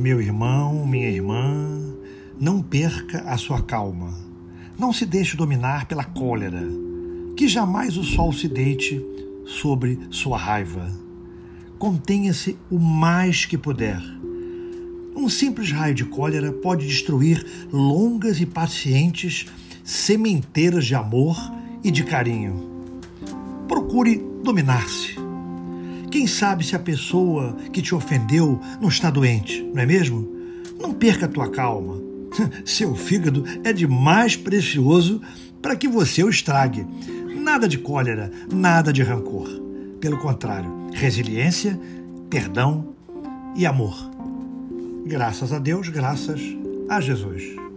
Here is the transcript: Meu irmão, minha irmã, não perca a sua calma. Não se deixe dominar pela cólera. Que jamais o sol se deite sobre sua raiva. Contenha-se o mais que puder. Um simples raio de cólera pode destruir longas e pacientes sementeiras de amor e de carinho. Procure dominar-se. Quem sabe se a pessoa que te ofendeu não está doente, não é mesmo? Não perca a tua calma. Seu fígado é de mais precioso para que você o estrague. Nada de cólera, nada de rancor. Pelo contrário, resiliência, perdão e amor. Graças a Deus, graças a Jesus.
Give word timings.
Meu 0.00 0.18
irmão, 0.18 0.86
minha 0.86 1.10
irmã, 1.10 1.94
não 2.40 2.62
perca 2.62 3.20
a 3.20 3.36
sua 3.36 3.60
calma. 3.60 4.14
Não 4.78 4.94
se 4.94 5.04
deixe 5.04 5.36
dominar 5.36 5.84
pela 5.84 6.04
cólera. 6.04 6.66
Que 7.36 7.46
jamais 7.46 7.98
o 7.98 8.02
sol 8.02 8.32
se 8.32 8.48
deite 8.48 9.04
sobre 9.44 10.00
sua 10.10 10.38
raiva. 10.38 10.90
Contenha-se 11.78 12.56
o 12.70 12.78
mais 12.78 13.44
que 13.44 13.58
puder. 13.58 14.00
Um 15.14 15.28
simples 15.28 15.70
raio 15.70 15.94
de 15.94 16.06
cólera 16.06 16.50
pode 16.50 16.86
destruir 16.86 17.44
longas 17.70 18.40
e 18.40 18.46
pacientes 18.46 19.44
sementeiras 19.84 20.86
de 20.86 20.94
amor 20.94 21.36
e 21.84 21.90
de 21.90 22.04
carinho. 22.04 22.70
Procure 23.68 24.16
dominar-se. 24.42 25.29
Quem 26.10 26.26
sabe 26.26 26.64
se 26.64 26.74
a 26.74 26.78
pessoa 26.78 27.56
que 27.72 27.80
te 27.80 27.94
ofendeu 27.94 28.60
não 28.80 28.88
está 28.88 29.10
doente, 29.10 29.62
não 29.72 29.80
é 29.80 29.86
mesmo? 29.86 30.28
Não 30.80 30.92
perca 30.92 31.26
a 31.26 31.28
tua 31.28 31.48
calma. 31.48 32.00
Seu 32.64 32.94
fígado 32.94 33.44
é 33.62 33.72
de 33.72 33.86
mais 33.86 34.36
precioso 34.36 35.20
para 35.62 35.76
que 35.76 35.86
você 35.86 36.24
o 36.24 36.28
estrague. 36.28 36.86
Nada 37.40 37.68
de 37.68 37.78
cólera, 37.78 38.30
nada 38.52 38.92
de 38.92 39.02
rancor. 39.02 39.48
Pelo 40.00 40.18
contrário, 40.18 40.88
resiliência, 40.92 41.78
perdão 42.28 42.94
e 43.54 43.64
amor. 43.64 44.10
Graças 45.06 45.52
a 45.52 45.58
Deus, 45.58 45.88
graças 45.88 46.40
a 46.88 47.00
Jesus. 47.00 47.69